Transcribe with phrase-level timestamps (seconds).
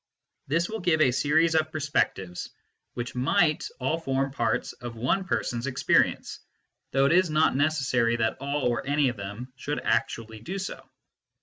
[0.47, 2.49] This will give a series of perspectives,
[2.95, 6.39] which might all form parts of one person s experience,
[6.89, 10.83] though it is not necessary that all or any of them should actually do so.